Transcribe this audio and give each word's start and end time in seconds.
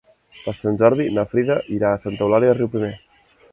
Per 0.45 0.53
Sant 0.61 0.79
Jordi 0.81 1.05
na 1.17 1.27
Frida 1.35 1.59
irà 1.77 1.93
a 1.93 2.01
Santa 2.07 2.27
Eulàlia 2.27 2.53
de 2.55 2.59
Riuprimer. 2.61 2.93